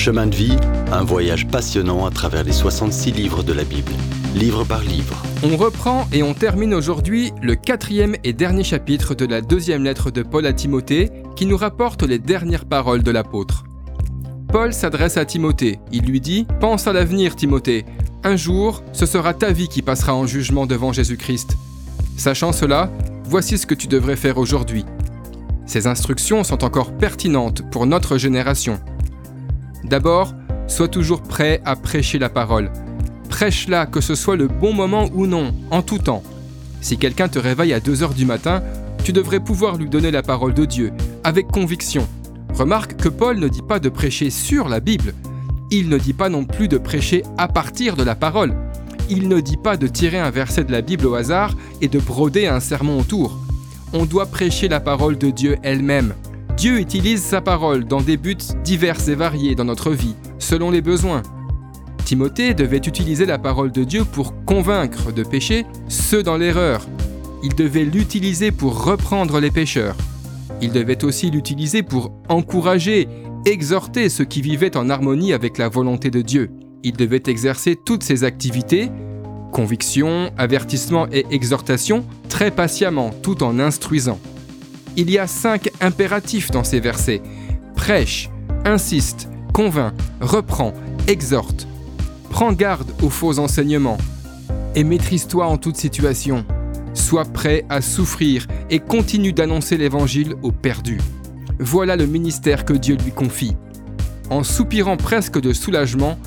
[0.00, 0.56] Chemin de vie,
[0.92, 3.92] un voyage passionnant à travers les 66 livres de la Bible,
[4.34, 5.22] livre par livre.
[5.42, 10.10] On reprend et on termine aujourd'hui le quatrième et dernier chapitre de la deuxième lettre
[10.10, 13.64] de Paul à Timothée qui nous rapporte les dernières paroles de l'apôtre.
[14.48, 15.78] Paul s'adresse à Timothée.
[15.92, 17.84] Il lui dit Pense à l'avenir, Timothée.
[18.24, 21.58] Un jour, ce sera ta vie qui passera en jugement devant Jésus-Christ.
[22.16, 22.90] Sachant cela,
[23.24, 24.86] voici ce que tu devrais faire aujourd'hui.
[25.66, 28.80] Ces instructions sont encore pertinentes pour notre génération.
[29.84, 30.34] D'abord,
[30.66, 32.70] sois toujours prêt à prêcher la parole.
[33.28, 36.22] Prêche-la que ce soit le bon moment ou non, en tout temps.
[36.80, 38.62] Si quelqu'un te réveille à 2 heures du matin,
[39.04, 40.92] tu devrais pouvoir lui donner la parole de Dieu,
[41.24, 42.06] avec conviction.
[42.54, 45.14] Remarque que Paul ne dit pas de prêcher sur la Bible.
[45.70, 48.54] Il ne dit pas non plus de prêcher à partir de la parole.
[49.08, 51.98] Il ne dit pas de tirer un verset de la Bible au hasard et de
[51.98, 53.38] broder un sermon autour
[53.92, 56.14] on doit prêcher la parole de Dieu elle-même.
[56.56, 60.82] Dieu utilise sa parole dans des buts divers et variés dans notre vie, selon les
[60.82, 61.22] besoins.
[62.04, 66.86] Timothée devait utiliser la parole de Dieu pour convaincre de péché ceux dans l'erreur.
[67.42, 69.96] Il devait l'utiliser pour reprendre les pécheurs.
[70.60, 73.08] Il devait aussi l'utiliser pour encourager,
[73.46, 76.50] exhorter ceux qui vivaient en harmonie avec la volonté de Dieu.
[76.82, 78.90] Il devait exercer toutes ces activités
[79.52, 84.18] Conviction, avertissement et exhortation très patiemment tout en instruisant.
[84.96, 87.22] Il y a cinq impératifs dans ces versets.
[87.74, 88.28] Prêche,
[88.64, 90.72] insiste, convainc, reprend,
[91.06, 91.66] exhorte.
[92.30, 93.98] Prends garde aux faux enseignements
[94.74, 96.44] et maîtrise-toi en toute situation.
[96.94, 101.00] Sois prêt à souffrir et continue d'annoncer l'évangile aux perdus.
[101.58, 103.56] Voilà le ministère que Dieu lui confie.
[104.28, 106.18] En soupirant presque de soulagement,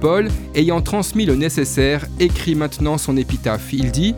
[0.00, 3.72] Paul, ayant transmis le nécessaire, écrit maintenant son épitaphe.
[3.72, 4.14] Il dit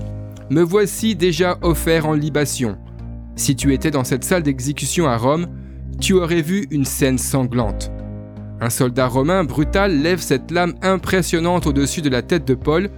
[0.49, 2.79] Me voici déjà offert en libation.
[3.37, 5.49] Si tu étais dans cette salle d'exécution à Rome,
[6.01, 7.91] tu aurais vu une scène sanglante.
[8.61, 12.91] Un soldat romain brutal lève cette lame impressionnante au-dessus de la tête de Paul,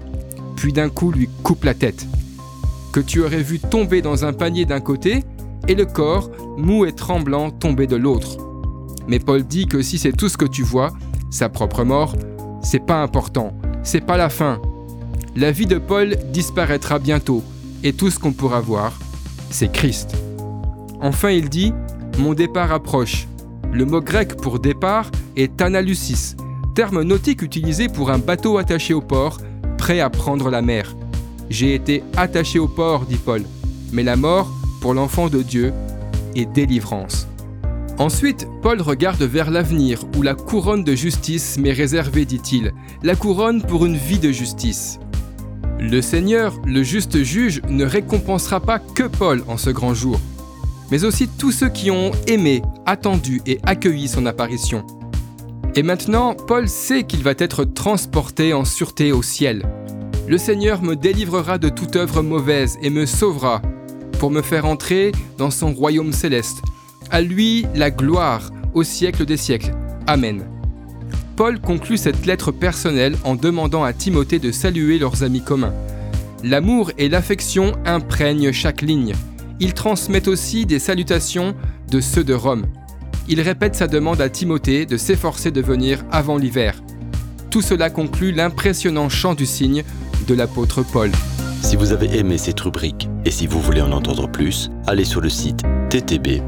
[0.56, 2.06] puis d'un coup lui coupe la tête.
[2.92, 5.24] Que tu aurais vu tomber dans un panier d'un côté
[5.68, 8.36] et le corps, mou et tremblant, tomber de l'autre.
[9.08, 10.92] Mais Paul dit que si c'est tout ce que tu vois,
[11.30, 12.14] sa propre mort,
[12.62, 14.60] c'est pas important, c'est pas la fin.
[15.36, 17.42] La vie de Paul disparaîtra bientôt,
[17.82, 18.98] et tout ce qu'on pourra voir,
[19.50, 20.23] c'est Christ.
[21.04, 21.74] Enfin, il dit
[22.18, 23.28] Mon départ approche.
[23.74, 26.34] Le mot grec pour départ est analusis,
[26.74, 29.36] terme nautique utilisé pour un bateau attaché au port,
[29.76, 30.96] prêt à prendre la mer.
[31.50, 33.42] J'ai été attaché au port, dit Paul,
[33.92, 34.50] mais la mort,
[34.80, 35.74] pour l'enfant de Dieu,
[36.36, 37.28] est délivrance.
[37.98, 42.72] Ensuite, Paul regarde vers l'avenir où la couronne de justice m'est réservée, dit-il,
[43.02, 44.98] la couronne pour une vie de justice.
[45.78, 50.18] Le Seigneur, le juste juge, ne récompensera pas que Paul en ce grand jour,
[50.94, 54.86] mais aussi tous ceux qui ont aimé, attendu et accueilli son apparition.
[55.74, 59.64] Et maintenant, Paul sait qu'il va être transporté en sûreté au ciel.
[60.28, 63.60] Le Seigneur me délivrera de toute œuvre mauvaise et me sauvera
[64.20, 66.58] pour me faire entrer dans son royaume céleste
[67.10, 69.74] à lui la gloire au siècle des siècles.
[70.06, 70.46] Amen.
[71.34, 75.74] Paul conclut cette lettre personnelle en demandant à Timothée de saluer leurs amis communs.
[76.44, 79.14] L'amour et l'affection imprègnent chaque ligne.
[79.60, 81.54] Il transmet aussi des salutations
[81.90, 82.66] de ceux de Rome.
[83.28, 86.82] Il répète sa demande à Timothée de s'efforcer de venir avant l'hiver.
[87.50, 89.84] Tout cela conclut l'impressionnant chant du cygne
[90.26, 91.10] de l'apôtre Paul.
[91.62, 95.20] Si vous avez aimé cette rubrique et si vous voulez en entendre plus, allez sur
[95.20, 96.42] le site ttb.twr.org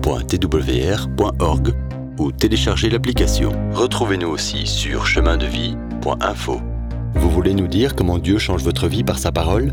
[2.18, 3.52] ou téléchargez l'application.
[3.72, 6.60] Retrouvez-nous aussi sur chemindevie.info.
[7.14, 9.72] Vous voulez nous dire comment Dieu change votre vie par sa parole?